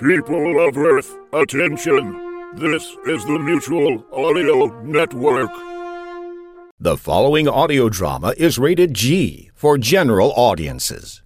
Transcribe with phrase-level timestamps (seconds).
[0.00, 2.54] People of Earth, attention!
[2.54, 5.50] This is the Mutual Audio Network.
[6.78, 11.20] The following audio drama is rated G for general audiences.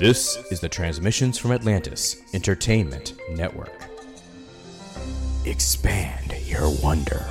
[0.00, 3.88] This is the Transmissions from Atlantis Entertainment Network.
[5.44, 7.24] Expand your wonder.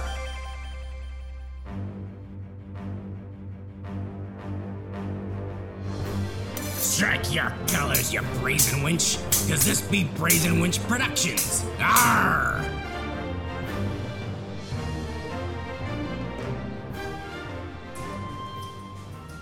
[6.84, 11.66] Strike your colors, you brazen winch, cause this be Brazen Winch Productions.
[11.80, 12.70] Arr!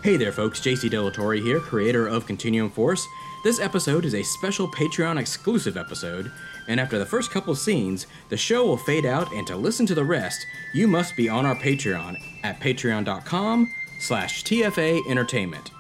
[0.04, 0.62] Hey there, folks.
[0.62, 3.08] JC Delatorre here, creator of Continuum Force.
[3.44, 6.32] This episode is a special Patreon exclusive episode,
[6.68, 9.96] and after the first couple scenes, the show will fade out, and to listen to
[9.96, 15.72] the rest, you must be on our Patreon at patreon.com slash TFA Entertainment.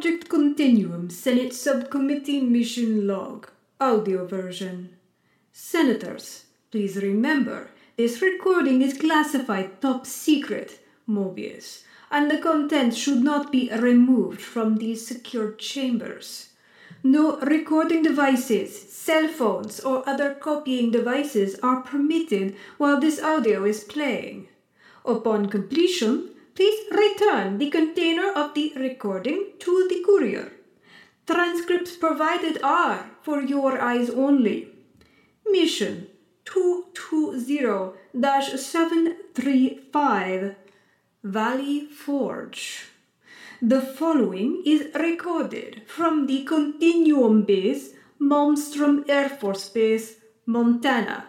[0.00, 4.96] Project Continuum Senate Subcommittee Mission Log, audio version.
[5.52, 13.52] Senators, please remember this recording is classified top secret, Mobius, and the contents should not
[13.52, 16.48] be removed from these secured chambers.
[17.02, 23.84] No recording devices, cell phones, or other copying devices are permitted while this audio is
[23.84, 24.48] playing.
[25.04, 30.52] Upon completion, please return the container of the recording to the courier.
[31.26, 34.68] Transcripts provided are for your eyes only.
[35.46, 36.08] Mission
[36.44, 37.96] 220
[38.56, 40.56] 735
[41.22, 42.86] Valley Forge.
[43.62, 51.26] The following is recorded from the Continuum Base, Malmstrom Air Force Base, Montana.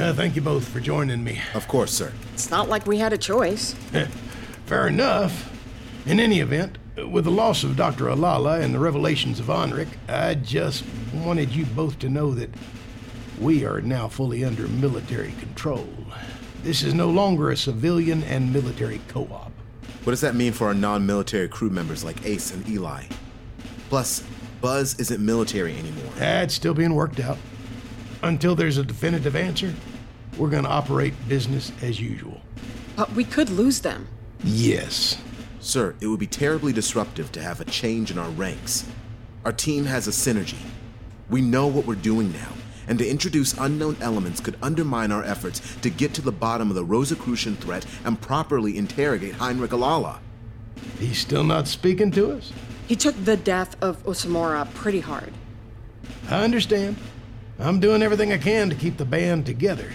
[0.00, 1.38] Uh, thank you both for joining me.
[1.52, 2.10] Of course, sir.
[2.32, 3.74] It's not like we had a choice.
[4.64, 5.54] Fair enough.
[6.06, 8.08] In any event, with the loss of Dr.
[8.08, 12.48] Alala and the revelations of Onric, I just wanted you both to know that
[13.38, 15.86] we are now fully under military control.
[16.62, 19.52] This is no longer a civilian and military co op.
[20.04, 23.04] What does that mean for our non military crew members like Ace and Eli?
[23.90, 24.24] Plus,
[24.62, 26.12] Buzz isn't military anymore.
[26.16, 27.36] That's still being worked out.
[28.22, 29.72] Until there's a definitive answer,
[30.36, 32.40] we're going to operate business as usual.
[32.96, 34.08] But we could lose them.
[34.44, 35.20] Yes.
[35.60, 38.86] Sir, it would be terribly disruptive to have a change in our ranks.
[39.44, 40.58] Our team has a synergy.
[41.30, 42.52] We know what we're doing now,
[42.88, 46.76] and to introduce unknown elements could undermine our efforts to get to the bottom of
[46.76, 50.20] the Rosicrucian threat and properly interrogate Heinrich Alala.
[50.98, 52.52] He's still not speaking to us?
[52.86, 55.32] He took the death of Osamora pretty hard.
[56.28, 56.96] I understand.
[57.60, 59.92] I'm doing everything I can to keep the band together.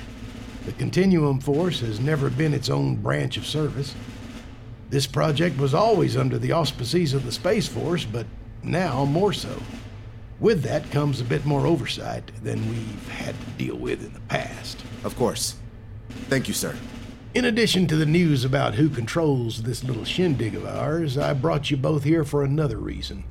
[0.68, 3.96] The Continuum Force has never been its own branch of service.
[4.92, 8.28] This project was always under the auspices of the Space Force, but
[8.62, 9.64] now more so.
[10.40, 14.20] With that comes a bit more oversight than we've had to deal with in the
[14.22, 14.84] past.
[15.04, 15.56] Of course.
[16.30, 16.76] Thank you, sir.
[17.34, 21.72] In addition to the news about who controls this little shindig of ours, I brought
[21.72, 23.24] you both here for another reason.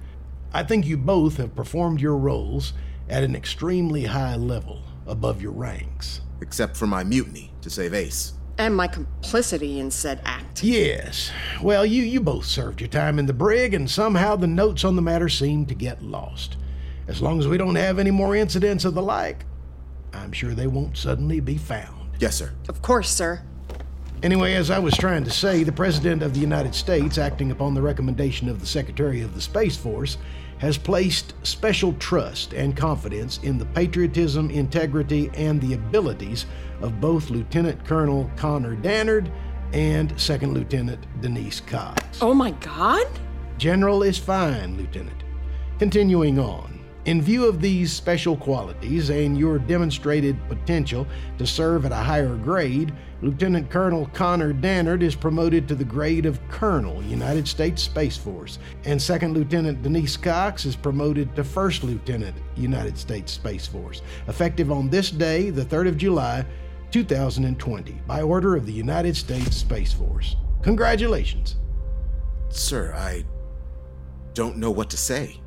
[0.53, 2.73] I think you both have performed your roles
[3.09, 6.21] at an extremely high level above your ranks.
[6.41, 8.35] Except for my mutiny to save Ace.
[8.57, 10.63] And my complicity in said act.
[10.63, 11.31] Yes.
[11.63, 14.97] Well, you, you both served your time in the brig, and somehow the notes on
[14.97, 16.57] the matter seem to get lost.
[17.09, 19.45] As long as we don't have any more incidents of the like,
[20.13, 22.11] I'm sure they won't suddenly be found.
[22.21, 22.53] Yes, sir.
[22.69, 23.43] Of course, sir.
[24.23, 27.75] Anyway, as I was trying to say, the President of the United States, acting upon
[27.75, 30.17] the recommendation of the Secretary of the Space Force,
[30.65, 36.47] has placed special trust and confidence in the patriotism, integrity, and the abilities
[36.81, 39.31] of both Lieutenant Colonel Connor Dannard
[39.75, 42.19] and Second Lieutenant Denise Cox.
[42.23, 43.07] Oh my god?
[43.59, 45.23] General is fine, Lieutenant.
[45.79, 46.81] Continuing on.
[47.07, 51.07] In view of these special qualities and your demonstrated potential
[51.37, 56.25] to serve at a higher grade, Lieutenant Colonel Connor Dannard is promoted to the grade
[56.25, 61.85] of Colonel, United States Space Force, and Second Lieutenant Denise Cox is promoted to First
[61.85, 66.43] Lieutenant, United States Space Force, effective on this day, the 3rd of July,
[66.91, 70.37] 2020, by order of the United States Space Force.
[70.63, 71.57] Congratulations.
[72.49, 73.27] Sir, I
[74.33, 75.39] don't know what to say.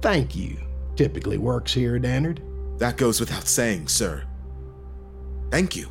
[0.00, 0.67] Thank you.
[0.98, 2.40] Typically works here at Annard.
[2.78, 4.24] That goes without saying, sir.
[5.50, 5.88] Thank you.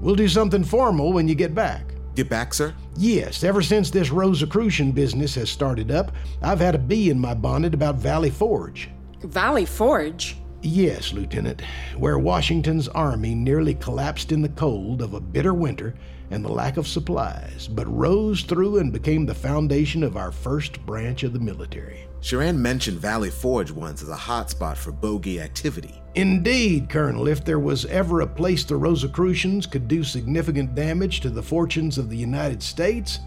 [0.00, 1.94] We'll do something formal when you get back.
[2.14, 2.74] Get back, sir?
[2.96, 6.12] Yes, ever since this Rosicrucian business has started up,
[6.42, 8.88] I've had a bee in my bonnet about Valley Forge.
[9.22, 10.38] Valley Forge?
[10.62, 11.60] Yes, Lieutenant,
[11.96, 15.94] where Washington's army nearly collapsed in the cold of a bitter winter
[16.30, 20.84] and the lack of supplies, but rose through and became the foundation of our first
[20.86, 22.07] branch of the military.
[22.20, 26.02] Sharan mentioned Valley Forge once as a hotspot for bogey activity.
[26.14, 31.30] Indeed, Colonel, if there was ever a place the Rosicrucians could do significant damage to
[31.30, 33.20] the fortunes of the United States,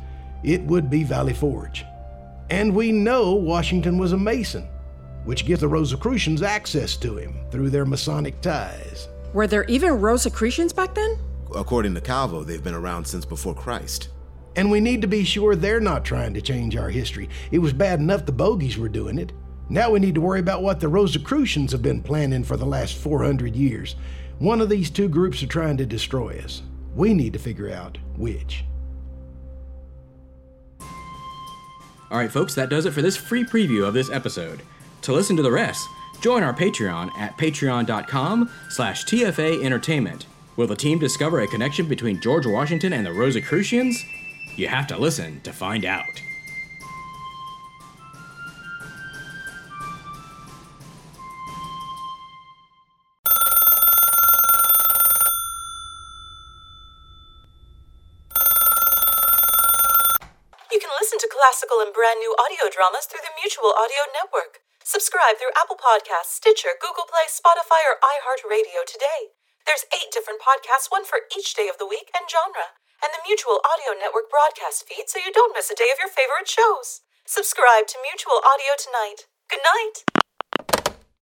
[0.44, 1.86] it would be Valley Forge.
[2.50, 4.68] And we know Washington was a Mason,
[5.24, 9.08] which gives the Rosicrucians access to him through their Masonic ties.
[9.34, 11.18] Were there even Rosicrucians back then?
[11.56, 14.10] According to Calvo, they've been around since before Christ.
[14.56, 17.30] And we need to be sure they're not trying to change our history.
[17.52, 19.32] It was bad enough the bogies were doing it.
[19.70, 22.98] Now we need to worry about what the Rosicrucians have been planning for the last
[22.98, 23.96] 400 years.
[24.40, 26.62] One of these two groups are trying to destroy us.
[26.94, 28.66] We need to figure out which.
[32.12, 34.64] All right, folks, that does it for this free preview of this episode.
[35.04, 35.88] To listen to the rest,
[36.20, 40.26] join our Patreon at patreon.com slash TFA Entertainment.
[40.58, 44.04] Will the team discover a connection between George Washington and the Rosicrucians?
[44.58, 46.22] You have to listen to find out.
[60.72, 64.60] You can listen to classical and brand new audio dramas through the Mutual Audio Network.
[64.84, 69.34] Subscribe through Apple Podcasts, Stitcher, Google Play, Spotify, or iHeartRadio today.
[69.66, 73.26] There's eight different podcasts, one for each day of the week and genre, and the
[73.26, 77.02] Mutual Audio Network broadcast feed so you don't miss a day of your favorite shows.
[77.26, 79.26] Subscribe to Mutual Audio tonight.
[79.50, 80.21] Good night.